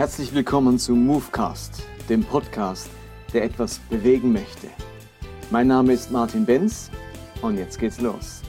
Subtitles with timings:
[0.00, 2.88] Herzlich willkommen zu Movecast, dem Podcast,
[3.34, 4.68] der etwas bewegen möchte.
[5.50, 6.90] Mein Name ist Martin Benz
[7.42, 8.40] und jetzt geht's los.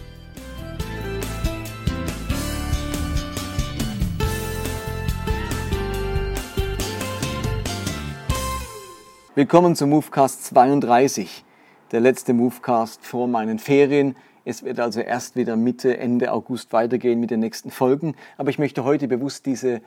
[9.35, 11.43] Willkommen zu Movecast 32,
[11.91, 14.15] der letzte Movecast vor meinen Ferien.
[14.45, 18.15] Es wird also erst wieder Mitte, Ende August weitergehen mit den nächsten Folgen.
[18.37, 19.81] Aber ich möchte heute bewusst diese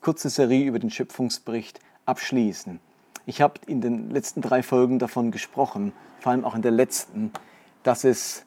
[0.00, 2.80] kurze Serie über den Schöpfungsbericht abschließen.
[3.26, 7.32] Ich habe in den letzten drei Folgen davon gesprochen, vor allem auch in der letzten,
[7.82, 8.44] dass es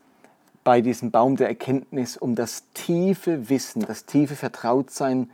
[0.63, 5.29] bei diesem Baum der Erkenntnis um das tiefe Wissen, das tiefe Vertrautsein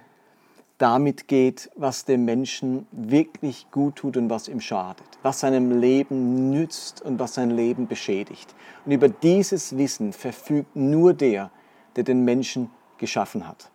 [0.77, 6.49] damit geht, was dem Menschen wirklich gut tut und was ihm schadet, was seinem Leben
[6.51, 8.55] nützt und was sein Leben beschädigt.
[8.85, 11.51] Und über dieses Wissen verfügt nur der,
[11.95, 13.69] der den Menschen geschaffen hat.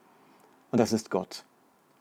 [0.70, 1.44] Und das ist Gott.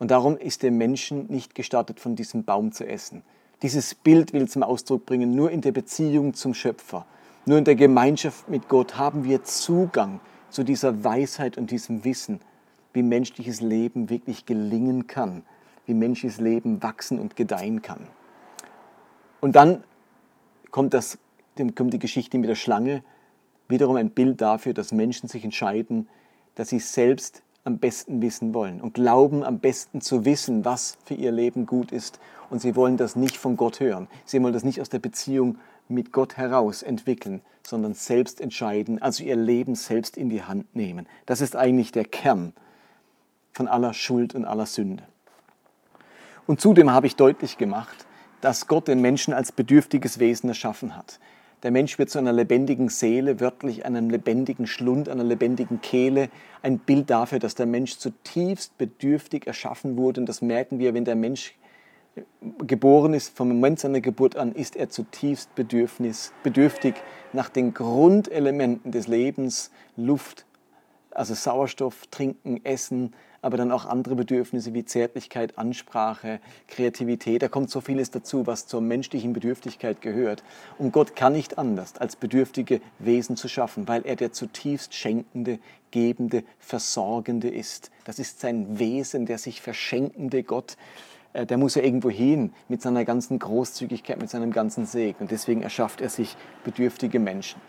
[0.04, 3.24] Und darum ist dem Menschen nicht gestattet, von diesem Baum zu essen.
[3.62, 7.06] Dieses Bild will zum Ausdruck bringen, nur in der Beziehung zum Schöpfer,
[7.46, 12.42] nur in der Gemeinschaft mit Gott haben wir Zugang zu dieser Weisheit und diesem Wissen,
[12.92, 15.44] wie menschliches Leben wirklich gelingen kann,
[15.86, 18.06] wie menschliches Leben wachsen und gedeihen kann.
[19.40, 19.86] Und dann
[20.70, 21.18] kommt, das,
[21.76, 23.06] kommt die Geschichte mit der Schlange,
[23.70, 26.10] wiederum ein Bild dafür, dass Menschen sich entscheiden,
[26.56, 31.14] dass sie selbst am besten wissen wollen und glauben am besten zu wissen, was für
[31.14, 32.20] ihr Leben gut ist.
[32.50, 34.08] Und sie wollen das nicht von Gott hören.
[34.26, 39.24] Sie wollen das nicht aus der Beziehung mit Gott heraus entwickeln, sondern selbst entscheiden, also
[39.24, 41.08] ihr Leben selbst in die Hand nehmen.
[41.26, 42.54] Das ist eigentlich der Kern
[43.52, 45.04] von aller Schuld und aller Sünde.
[46.48, 48.06] Und zudem habe ich deutlich gemacht,
[48.42, 51.20] dass Gott den Menschen als bedürftiges Wesen erschaffen hat.
[51.64, 56.30] Der Mensch wird zu einer lebendigen Seele, wörtlich einem lebendigen Schlund, einer lebendigen Kehle.
[56.62, 60.20] Ein Bild dafür, dass der Mensch zutiefst bedürftig erschaffen wurde.
[60.20, 61.56] Und das merken wir, wenn der Mensch
[62.60, 66.96] geboren ist, vom Moment seiner Geburt an, ist er zutiefst bedürftig
[67.32, 70.46] nach den Grundelementen des Lebens, Luft,
[71.12, 77.42] also Sauerstoff, Trinken, Essen, aber dann auch andere Bedürfnisse wie Zärtlichkeit, Ansprache, Kreativität.
[77.42, 80.44] Da kommt so vieles dazu, was zur menschlichen Bedürftigkeit gehört.
[80.78, 85.60] Und Gott kann nicht anders, als bedürftige Wesen zu schaffen, weil er der zutiefst schenkende,
[85.92, 87.92] gebende, versorgende ist.
[88.06, 90.78] Das ist sein Wesen, der sich verschenkende Gott.
[91.34, 95.20] Äh, der muss ja irgendwo hin mit seiner ganzen Großzügigkeit, mit seinem ganzen Segen.
[95.20, 97.62] Und deswegen erschafft er sich bedürftige Menschen.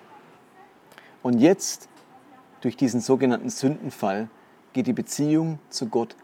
[1.23, 1.89] Und jetzt,
[2.61, 4.29] durch diesen sogenannten Sündenfall,
[4.75, 6.15] geht die Beziehung zu Gott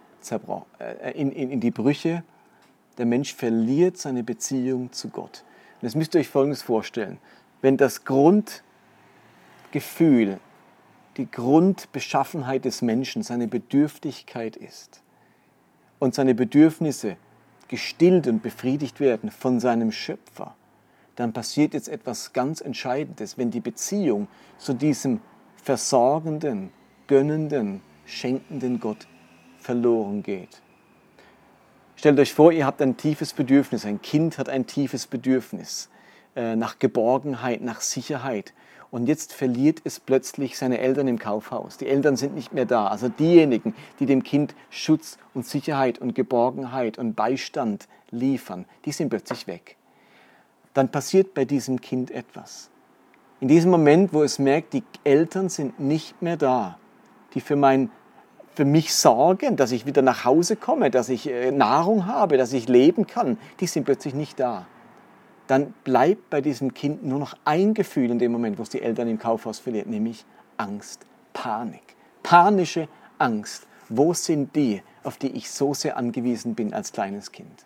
[0.79, 2.23] äh, in, in, in die Brüche.
[2.99, 5.45] Der Mensch verliert seine Beziehung zu Gott.
[5.81, 7.17] Und jetzt müsst ihr euch Folgendes vorstellen.
[7.63, 8.61] Wenn das Grundgefühl,
[11.17, 15.01] die Grundbeschaffenheit des Menschen seine Bedürftigkeit ist
[15.99, 17.17] und seine Bedürfnisse
[17.69, 20.55] gestillt und befriedigt werden von seinem Schöpfer,
[21.17, 24.29] dann passiert jetzt etwas ganz Entscheidendes, wenn die Beziehung
[24.59, 25.21] zu diesem
[25.57, 26.71] versorgenden,
[27.07, 29.07] gönnenden, schenkenden Gott
[29.59, 30.61] verloren geht.
[31.97, 35.91] Stellt euch vor, ihr habt ein tiefes Bedürfnis, ein Kind hat ein tiefes Bedürfnis
[36.35, 38.55] äh, nach Geborgenheit, nach Sicherheit.
[38.91, 41.77] Und jetzt verliert es plötzlich seine Eltern im Kaufhaus.
[41.77, 42.89] Die Eltern sind nicht mehr da.
[42.89, 49.11] Also diejenigen, die dem Kind Schutz und Sicherheit und Geborgenheit und Beistand liefern, die sind
[49.11, 49.77] plötzlich weg.
[50.75, 52.71] Dann passiert bei diesem Kind etwas.
[53.41, 56.79] In diesem Moment, wo es merkt, die Eltern sind nicht mehr da,
[57.35, 57.91] die für mein
[58.61, 62.53] für mich sorgen, dass ich wieder nach Hause komme, dass ich äh, Nahrung habe, dass
[62.53, 64.67] ich leben kann, die sind plötzlich nicht da.
[65.47, 68.83] Dann bleibt bei diesem Kind nur noch ein Gefühl in dem Moment, wo es die
[68.83, 70.27] Eltern im Kaufhaus verliert, nämlich
[70.59, 71.81] Angst, Panik.
[72.23, 73.67] Panische Angst.
[73.89, 77.65] Wo sind die, auf die ich so sehr angewiesen bin als kleines Kind?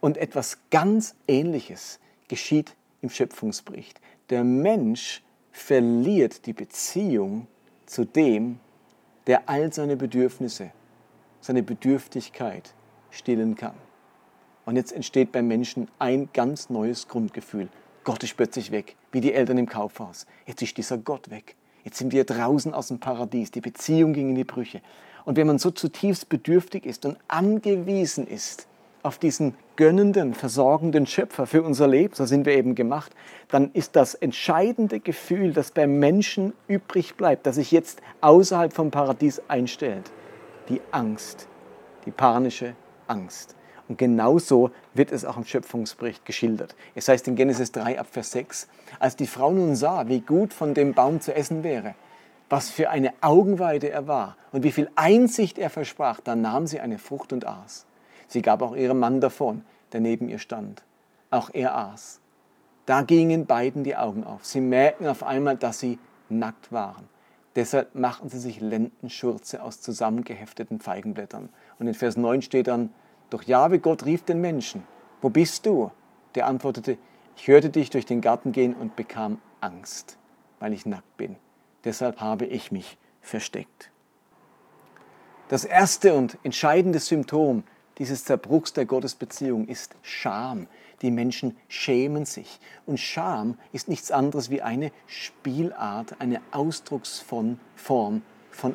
[0.00, 4.00] Und etwas ganz Ähnliches geschieht im Schöpfungsbericht.
[4.28, 5.22] Der Mensch
[5.52, 7.46] verliert die Beziehung
[7.86, 8.58] zu dem,
[9.26, 10.70] der all seine Bedürfnisse,
[11.40, 12.74] seine Bedürftigkeit
[13.10, 13.74] stillen kann.
[14.64, 17.68] Und jetzt entsteht beim Menschen ein ganz neues Grundgefühl.
[18.04, 20.26] Gott ist plötzlich weg, wie die Eltern im Kaufhaus.
[20.46, 21.56] Jetzt ist dieser Gott weg.
[21.84, 23.50] Jetzt sind wir draußen aus dem Paradies.
[23.50, 24.80] Die Beziehung ging in die Brüche.
[25.24, 28.68] Und wenn man so zutiefst bedürftig ist und angewiesen ist
[29.02, 33.12] auf diesen gönnenden, versorgenden Schöpfer für unser Leben, so sind wir eben gemacht,
[33.48, 38.90] dann ist das entscheidende Gefühl, das beim Menschen übrig bleibt, das sich jetzt außerhalb vom
[38.90, 40.10] Paradies einstellt,
[40.68, 41.48] die Angst,
[42.04, 42.74] die panische
[43.06, 43.56] Angst.
[43.88, 46.76] Und genauso wird es auch im Schöpfungsbericht geschildert.
[46.94, 48.68] Es heißt in Genesis 3 ab Vers 6,
[49.00, 51.96] als die Frau nun sah, wie gut von dem Baum zu essen wäre,
[52.48, 56.78] was für eine Augenweide er war und wie viel Einsicht er versprach, dann nahm sie
[56.78, 57.86] eine Frucht und aß.
[58.30, 60.84] Sie gab auch ihrem Mann davon, der neben ihr stand.
[61.30, 62.20] Auch er aß.
[62.86, 64.46] Da gingen beiden die Augen auf.
[64.46, 65.98] Sie merkten auf einmal, dass sie
[66.28, 67.08] nackt waren.
[67.56, 71.48] Deshalb machten sie sich Lendenschürze aus zusammengehefteten Feigenblättern.
[71.80, 72.90] Und in Vers 9 steht dann,
[73.30, 74.84] doch Jahwe Gott rief den Menschen,
[75.20, 75.90] wo bist du?
[76.36, 76.98] Der antwortete,
[77.36, 80.18] ich hörte dich durch den Garten gehen und bekam Angst,
[80.60, 81.34] weil ich nackt bin.
[81.82, 83.90] Deshalb habe ich mich versteckt.
[85.48, 87.64] Das erste und entscheidende Symptom
[88.00, 90.66] dieses Zerbruchs der Gottesbeziehung ist Scham.
[91.02, 92.58] Die Menschen schämen sich.
[92.86, 98.22] Und Scham ist nichts anderes wie eine Spielart, eine Ausdrucksform von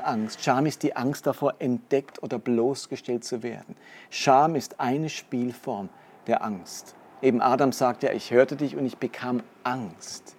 [0.02, 0.44] Angst.
[0.44, 3.76] Scham ist die Angst davor, entdeckt oder bloßgestellt zu werden.
[4.12, 5.90] Scham ist eine Spielform
[6.28, 6.94] der Angst.
[7.24, 10.36] Eben Adam sagt ja, ich hörte dich und ich bekam Angst.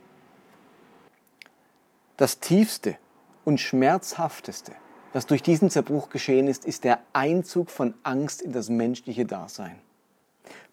[2.17, 2.97] Das tiefste
[3.45, 4.73] und schmerzhafteste,
[5.17, 9.77] was durch diesen Zerbruch geschehen ist, ist der Einzug von Angst in das menschliche Dasein.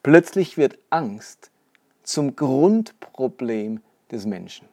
[0.03, 1.49] Plötzlich wird Angst
[2.03, 3.79] zum Grundproblem
[4.11, 4.67] des Menschen.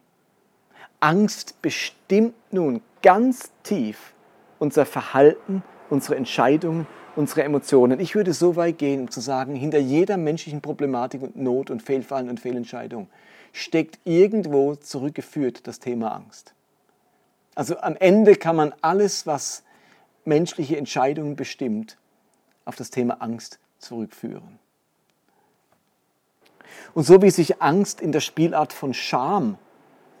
[0.99, 4.13] Angst bestimmt nun ganz tief
[4.59, 6.85] unser Verhalten, unsere Entscheidungen,
[7.15, 8.01] unsere Emotionen.
[8.01, 11.81] Ich würde so weit gehen, um zu sagen, hinter jeder menschlichen Problematik und Not und
[11.81, 13.07] Fehlfallen und Fehlentscheidung
[13.53, 16.55] steckt irgendwo zurückgeführt das Thema Angst.
[17.55, 19.63] Also am Ende kann man alles, was
[20.25, 21.97] menschliche Entscheidungen bestimmt,
[22.65, 24.59] auf das Thema Angst zurückführen.
[26.93, 29.57] Und so wie sich Angst in der Spielart von Scham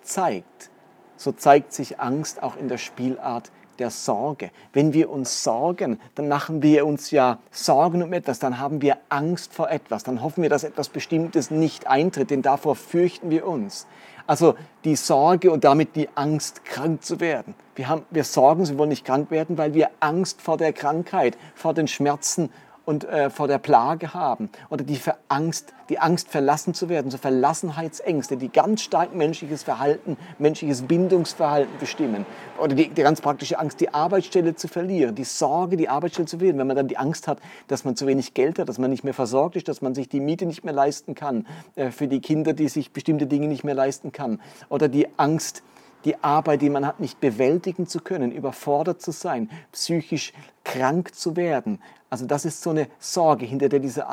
[0.01, 0.69] zeigt,
[1.15, 4.51] so zeigt sich Angst auch in der Spielart der Sorge.
[4.73, 8.97] Wenn wir uns sorgen, dann machen wir uns ja Sorgen um etwas, dann haben wir
[9.09, 13.47] Angst vor etwas, dann hoffen wir, dass etwas Bestimmtes nicht eintritt, denn davor fürchten wir
[13.47, 13.87] uns.
[14.31, 14.55] Also
[14.85, 17.53] die Sorge und damit die Angst, krank zu werden.
[17.75, 21.37] Wir, haben, wir sorgen, wir wollen nicht krank werden, weil wir Angst vor der Krankheit,
[21.53, 22.49] vor den Schmerzen
[22.85, 24.99] und äh, vor der Plage haben oder die
[25.29, 31.77] Angst, die Angst verlassen zu werden, so Verlassenheitsängste, die ganz stark menschliches Verhalten, menschliches Bindungsverhalten
[31.79, 32.25] bestimmen
[32.59, 36.37] oder die, die ganz praktische Angst, die Arbeitsstelle zu verlieren, die Sorge, die Arbeitsstelle zu
[36.37, 38.89] verlieren, wenn man dann die Angst hat, dass man zu wenig Geld hat, dass man
[38.89, 42.07] nicht mehr versorgt ist, dass man sich die Miete nicht mehr leisten kann äh, für
[42.07, 45.63] die Kinder, die sich bestimmte Dinge nicht mehr leisten kann oder die Angst,
[46.05, 50.33] die Arbeit, die man hat, nicht bewältigen zu können, überfordert zu sein, psychisch
[50.63, 51.79] krank zu werden.
[52.09, 54.05] Also das ist so eine Sorge, hinter der diese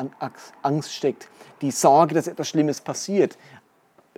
[0.63, 1.29] Angst steckt.
[1.63, 3.37] Die Sorge, dass etwas Schlimmes passiert.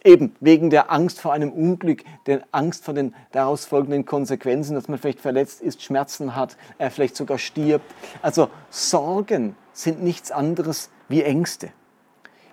[0.02, 4.88] Eben wegen der Angst vor einem Unglück, der Angst vor den daraus folgenden Konsequenzen, dass
[4.88, 7.84] man vielleicht verletzt ist, Schmerzen hat, äh, vielleicht sogar stirbt.
[8.22, 11.70] Also Sorgen sind nichts anderes wie Ängste.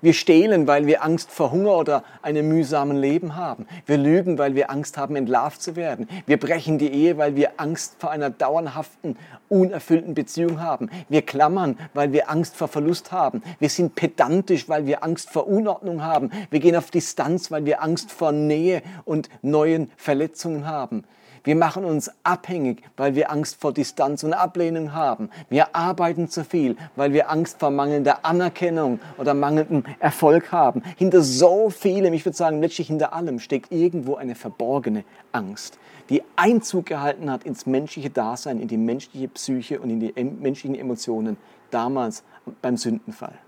[0.02, 3.66] Wir stehlen, weil wir Angst vor Hunger oder einem mühsamen Leben haben.
[3.86, 6.08] Wir lügen, weil wir Angst haben, entlarvt zu werden.
[6.26, 9.18] Wir brechen die Ehe, weil wir Angst vor einer dauerhaften,
[9.50, 10.90] unerfüllten Beziehung haben.
[11.10, 13.42] Wir klammern, weil wir Angst vor Verlust haben.
[13.60, 16.32] Wir sind pedantisch, weil wir Angst vor Unordnung haben.
[16.52, 21.06] Wir gehen auf Distanz, weil wir Angst vor Nähe und neuen Verletzungen haben.
[21.48, 25.30] Wir machen uns abhängig, weil wir Angst vor Distanz und Ablehnung haben.
[25.48, 30.84] Wir arbeiten zu viel, weil wir Angst vor mangelnder Anerkennung oder mangelndem Erfolg haben.
[30.98, 35.80] Hinter so vielem, ich würde sagen, letztlich hinter allem steckt irgendwo eine verborgene Angst,
[36.10, 40.78] die Einzug gehalten hat ins menschliche Dasein, in die menschliche Psyche und in die menschlichen
[40.78, 41.38] Emotionen
[41.72, 42.26] damals
[42.62, 43.40] beim Sündenfall.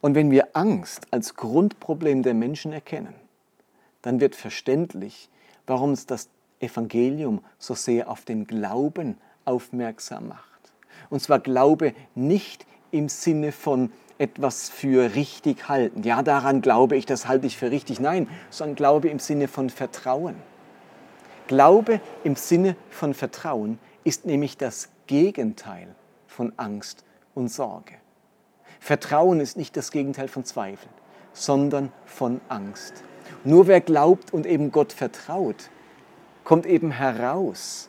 [0.00, 3.12] Und wenn wir Angst als Grundproblem der Menschen erkennen,
[4.00, 5.28] dann wird verständlich,
[5.66, 6.28] warum es das
[6.60, 10.72] Evangelium so sehr auf den Glauben aufmerksam macht.
[11.10, 16.02] Und zwar Glaube nicht im Sinne von etwas für richtig halten.
[16.02, 18.00] Ja, daran glaube ich, das halte ich für richtig.
[18.00, 20.36] Nein, sondern Glaube im Sinne von Vertrauen.
[21.46, 25.94] Glaube im Sinne von Vertrauen ist nämlich das Gegenteil
[26.26, 27.04] von Angst
[27.34, 27.94] und Sorge.
[28.80, 30.88] Vertrauen ist nicht das Gegenteil von Zweifel,
[31.32, 33.02] sondern von Angst.
[33.44, 35.70] Nur wer glaubt und eben Gott vertraut,
[36.44, 37.88] kommt eben heraus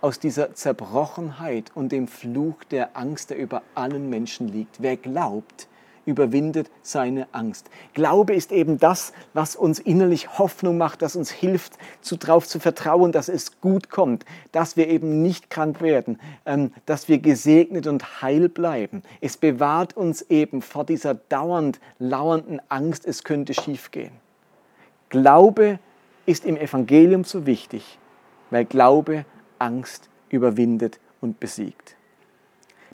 [0.00, 4.80] aus dieser Zerbrochenheit und dem Fluch der Angst, der über allen Menschen liegt.
[4.80, 5.68] Wer glaubt,
[6.06, 7.68] überwindet seine Angst.
[7.92, 11.74] Glaube ist eben das, was uns innerlich Hoffnung macht, das uns hilft,
[12.20, 17.08] darauf zu vertrauen, dass es gut kommt, dass wir eben nicht krank werden, ähm, dass
[17.08, 19.02] wir gesegnet und heil bleiben.
[19.20, 24.12] Es bewahrt uns eben vor dieser dauernd lauernden Angst, es könnte schiefgehen.
[25.22, 25.78] Glaube
[26.26, 27.98] ist im Evangelium so wichtig,
[28.50, 29.24] weil Glaube
[29.58, 31.96] Angst überwindet und besiegt.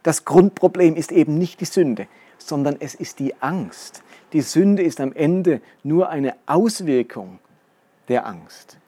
[0.05, 2.07] Das Grundproblem ist eben nicht die Sünde,
[2.39, 4.05] sondern es ist die Angst.
[4.33, 7.41] Die Sünde ist am Ende nur eine Auswirkung
[8.09, 8.79] der Angst.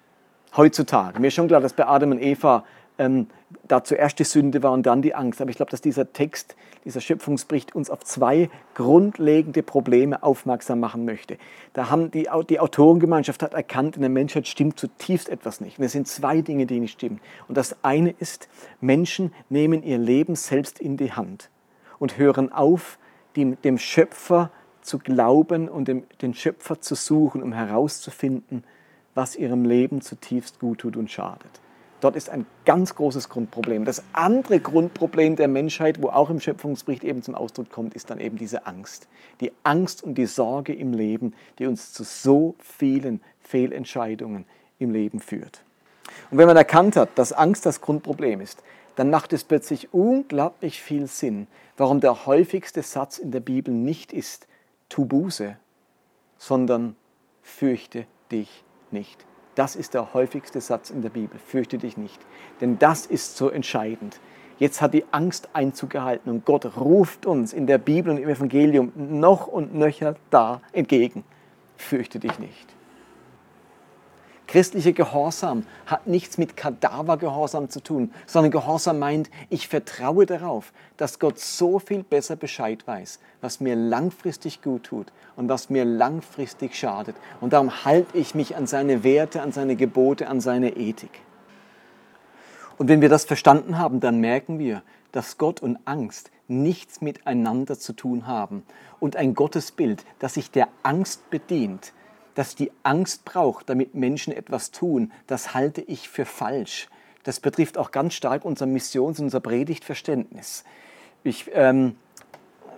[0.56, 2.64] Heutzutage, mir ist schon klar, dass bei Adam und Eva
[2.98, 3.26] ähm,
[3.66, 5.40] da zuerst die Sünde war und dann die Angst.
[5.40, 11.04] Aber ich glaube, dass dieser Text, dieser Schöpfungsbericht uns auf zwei grundlegende Probleme aufmerksam machen
[11.04, 11.38] möchte.
[11.72, 15.78] Da haben die, die Autorengemeinschaft hat erkannt, in der Menschheit stimmt zutiefst etwas nicht.
[15.78, 17.20] Und es sind zwei Dinge, die nicht stimmen.
[17.48, 18.48] Und das eine ist,
[18.80, 21.50] Menschen nehmen ihr Leben selbst in die Hand
[21.98, 22.98] und hören auf,
[23.36, 24.50] dem, dem Schöpfer
[24.82, 28.62] zu glauben und dem, den Schöpfer zu suchen, um herauszufinden,
[29.14, 31.60] was ihrem Leben zutiefst gut tut und schadet.
[32.04, 33.86] Dort ist ein ganz großes Grundproblem.
[33.86, 38.20] Das andere Grundproblem der Menschheit, wo auch im Schöpfungsbericht eben zum Ausdruck kommt, ist dann
[38.20, 39.08] eben diese Angst.
[39.40, 44.44] Die Angst und die Sorge im Leben, die uns zu so vielen Fehlentscheidungen
[44.78, 45.64] im Leben führt.
[46.30, 48.62] Und wenn man erkannt hat, dass Angst das Grundproblem ist,
[48.96, 51.46] dann macht es plötzlich unglaublich viel Sinn,
[51.78, 54.46] warum der häufigste Satz in der Bibel nicht ist,
[54.90, 55.56] tu Buße,
[56.36, 56.96] sondern
[57.40, 59.24] fürchte dich nicht.
[59.54, 61.38] Das ist der häufigste Satz in der Bibel.
[61.38, 62.20] Fürchte dich nicht.
[62.60, 64.18] Denn das ist so entscheidend.
[64.58, 68.28] Jetzt hat die Angst Einzug gehalten und Gott ruft uns in der Bibel und im
[68.28, 71.24] Evangelium noch und nöcher da entgegen.
[71.76, 72.74] Fürchte dich nicht.
[74.54, 81.18] Christlicher Gehorsam hat nichts mit Kadavergehorsam zu tun, sondern Gehorsam meint, ich vertraue darauf, dass
[81.18, 86.76] Gott so viel besser Bescheid weiß, was mir langfristig gut tut und was mir langfristig
[86.76, 87.16] schadet.
[87.40, 91.22] Und darum halte ich mich an seine Werte, an seine Gebote, an seine Ethik.
[92.78, 97.76] Und wenn wir das verstanden haben, dann merken wir, dass Gott und Angst nichts miteinander
[97.76, 98.62] zu tun haben.
[99.00, 101.92] Und ein Gottesbild, das sich der Angst bedient,
[102.34, 106.88] dass die Angst braucht, damit Menschen etwas tun, das halte ich für falsch.
[107.22, 110.64] Das betrifft auch ganz stark unser Missions- und unser Predigtverständnis.
[111.22, 111.96] Ich, ähm,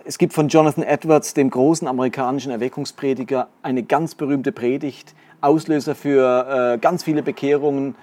[0.05, 6.75] es gibt von Jonathan Edwards, dem großen amerikanischen Erweckungsprediger, eine ganz berühmte Predigt, Auslöser für
[6.75, 7.95] äh, ganz viele Bekehrungen.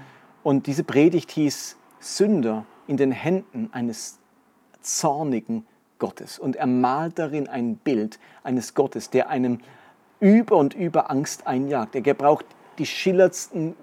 [0.43, 4.19] Und diese Predigt hieß Sünder in den Händen eines
[4.83, 5.67] zornigen
[5.99, 6.39] Gottes.
[6.39, 9.61] Und er malt darin ein Bild eines Gottes, der einem
[10.25, 11.95] über und über Angst einjagt.
[11.95, 12.47] Er gebraucht
[12.79, 13.77] die schillerndsten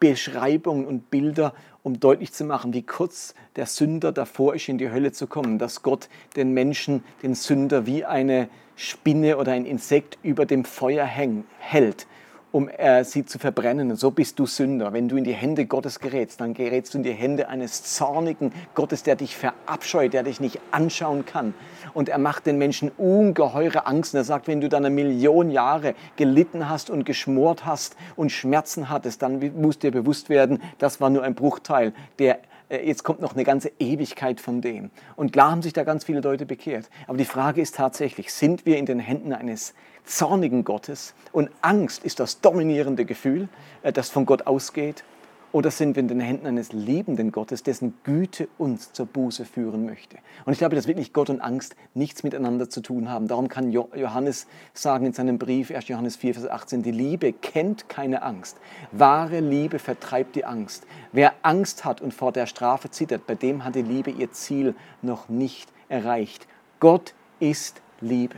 [0.00, 4.90] Beschreibungen und Bilder, um deutlich zu machen, wie kurz der Sünder davor ist, in die
[4.90, 10.18] Hölle zu kommen, dass Gott den Menschen, den Sünder, wie eine Spinne oder ein Insekt
[10.22, 12.06] über dem Feuer häng, hält
[12.52, 13.90] um äh, sie zu verbrennen.
[13.90, 14.92] Und so bist du Sünder.
[14.92, 18.52] Wenn du in die Hände Gottes gerätst, dann gerätst du in die Hände eines zornigen
[18.74, 21.54] Gottes, der dich verabscheut, der dich nicht anschauen kann.
[21.94, 24.14] Und er macht den Menschen ungeheure Angst.
[24.14, 28.30] Und er sagt, wenn du dann eine Million Jahre gelitten hast und geschmort hast und
[28.30, 32.38] Schmerzen hattest, dann musst dir bewusst werden, das war nur ein Bruchteil der
[32.76, 34.90] jetzt kommt noch eine ganze Ewigkeit von dem.
[35.16, 36.88] Und klar haben sich da ganz viele Leute bekehrt.
[37.06, 39.74] Aber die Frage ist tatsächlich, sind wir in den Händen eines
[40.04, 43.48] zornigen Gottes und Angst ist das dominierende Gefühl,
[43.82, 45.04] äh, das von Gott ausgeht?
[45.52, 49.84] Oder sind wir in den Händen eines liebenden Gottes, dessen Güte uns zur Buße führen
[49.84, 50.16] möchte?
[50.46, 53.28] Und ich glaube, dass wirklich Gott und Angst nichts miteinander zu tun haben.
[53.28, 55.88] Darum kann Johannes sagen in seinem Brief, 1.
[55.88, 58.56] Johannes 4, Vers 18, die Liebe kennt keine Angst.
[58.92, 60.86] Wahre Liebe vertreibt die Angst.
[61.12, 64.74] Wer Angst hat und vor der Strafe zittert, bei dem hat die Liebe ihr Ziel
[65.02, 66.46] noch nicht erreicht.
[66.80, 68.36] Gott ist Liebe,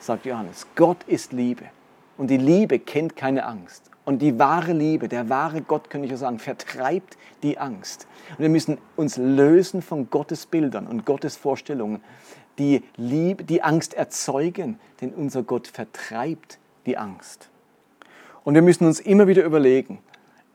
[0.00, 0.66] sagt Johannes.
[0.74, 1.64] Gott ist Liebe.
[2.16, 3.90] Und die Liebe kennt keine Angst.
[4.04, 8.06] Und die wahre Liebe, der wahre Gott, könnte ich auch sagen, vertreibt die Angst.
[8.30, 12.02] Und wir müssen uns lösen von Gottes Bildern und Gottes Vorstellungen,
[12.58, 17.48] die, Liebe, die Angst erzeugen, denn unser Gott vertreibt die Angst.
[18.44, 19.98] Und wir müssen uns immer wieder überlegen,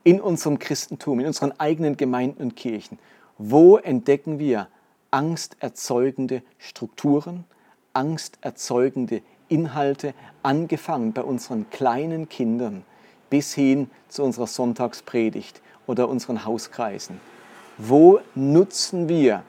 [0.04, 2.98] in unserem Christentum, in unseren eigenen Gemeinden und Kirchen,
[3.36, 4.68] wo entdecken wir
[5.10, 7.44] angsterzeugende Strukturen,
[7.92, 12.84] angsterzeugende Inhalte, angefangen bei unseren kleinen Kindern,
[13.30, 17.20] bis hin zu unserer Sonntagspredigt oder unseren Hauskreisen.
[17.78, 19.42] Wo nutzen wir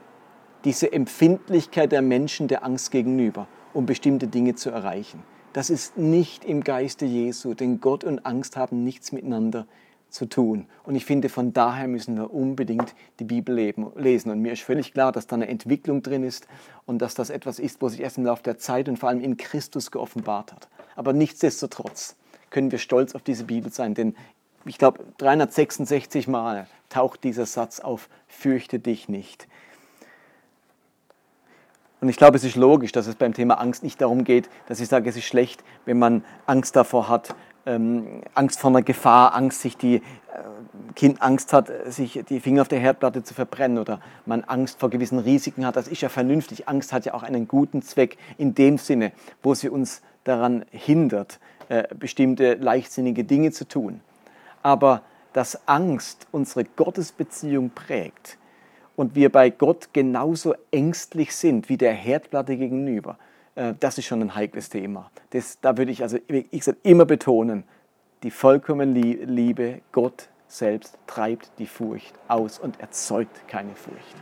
[0.64, 5.24] diese Empfindlichkeit der Menschen der Angst gegenüber, um bestimmte Dinge zu erreichen?
[5.54, 9.68] Das ist nicht im Geiste Jesu, denn Gott und Angst haben nichts miteinander
[10.12, 10.68] zu tun.
[10.84, 14.30] Und ich finde, von daher müssen wir unbedingt die Bibel lesen.
[14.30, 16.48] Und mir ist völlig klar, dass da eine Entwicklung drin ist
[16.86, 19.22] und dass das etwas ist, wo sich erst im Laufe der Zeit und vor allem
[19.22, 20.70] in Christus geoffenbart hat.
[20.96, 22.16] Aber nichtsdestotrotz,
[22.52, 24.16] können wir stolz auf diese Bibel sein, denn
[24.66, 29.48] ich glaube, 366 Mal taucht dieser Satz auf, fürchte dich nicht.
[32.00, 34.80] Und ich glaube, es ist logisch, dass es beim Thema Angst nicht darum geht, dass
[34.80, 39.36] ich sage, es ist schlecht, wenn man Angst davor hat, ähm, Angst vor einer Gefahr,
[39.36, 40.02] Angst, sich die, äh,
[40.96, 44.90] Kind Angst hat, sich die Finger auf der Herdplatte zu verbrennen oder man Angst vor
[44.90, 45.76] gewissen Risiken hat.
[45.76, 46.68] Das ist ja vernünftig.
[46.68, 49.12] Angst hat ja auch einen guten Zweck in dem Sinne,
[49.44, 51.40] wo sie uns daran hindert,
[51.70, 54.02] äh, bestimmte leichtsinnige Dinge zu tun.
[54.64, 55.02] Aber
[55.34, 58.38] dass Angst unsere Gottesbeziehung prägt,
[58.96, 63.18] und wir bei Gott genauso ängstlich sind wie der Herdplatte gegenüber,
[63.56, 65.10] äh, das ist schon ein heikles Thema.
[65.32, 67.64] Das, da würde ich also ich sag, immer betonen,
[68.24, 74.16] die vollkommene Liebe, Gott selbst treibt die Furcht aus und erzeugt keine Furcht.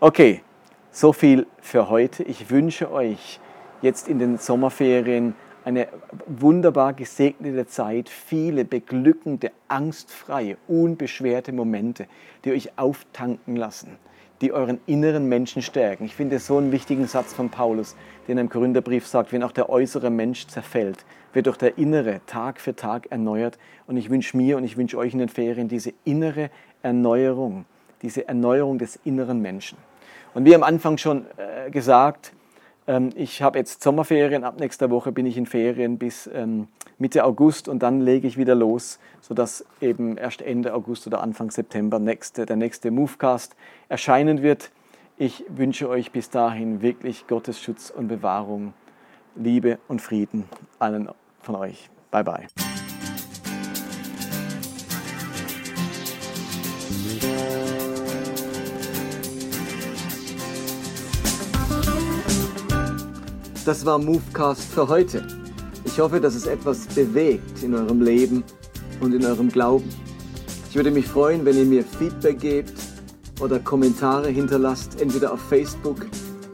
[0.00, 0.42] Okay,
[0.90, 2.24] so viel für heute.
[2.24, 3.40] Ich wünsche euch
[3.80, 5.88] jetzt in den Sommerferien eine
[6.26, 12.06] wunderbar gesegnete Zeit, viele beglückende, angstfreie, unbeschwerte Momente,
[12.44, 13.96] die euch auftanken lassen,
[14.40, 16.04] die euren inneren Menschen stärken.
[16.04, 17.96] Ich finde so einen wichtigen Satz von Paulus,
[18.28, 22.20] den er im Korintherbrief sagt, wenn auch der äußere Mensch zerfällt, wird doch der innere
[22.26, 23.58] Tag für Tag erneuert.
[23.86, 26.50] Und ich wünsche mir und ich wünsche euch in den Ferien diese innere
[26.82, 27.64] Erneuerung,
[28.02, 29.78] diese Erneuerung des inneren Menschen.
[30.34, 32.32] Und wie am Anfang schon äh, gesagt,
[33.14, 36.66] ich habe jetzt Sommerferien, ab nächster Woche bin ich in Ferien bis ähm,
[36.98, 41.50] Mitte August und dann lege ich wieder los, sodass eben erst Ende August oder Anfang
[41.50, 43.54] September nächste, der nächste Movecast
[43.88, 44.72] erscheinen wird.
[45.16, 48.74] Ich wünsche euch bis dahin wirklich Gottes Schutz und Bewahrung,
[49.36, 50.44] Liebe und Frieden
[50.80, 51.08] allen
[51.40, 51.88] von euch.
[52.10, 52.46] Bye bye.
[63.64, 65.24] Das war Movecast für heute.
[65.84, 68.42] Ich hoffe, dass es etwas bewegt in eurem Leben
[69.00, 69.88] und in eurem Glauben.
[70.68, 72.72] Ich würde mich freuen, wenn ihr mir Feedback gebt
[73.40, 76.06] oder Kommentare hinterlasst, entweder auf Facebook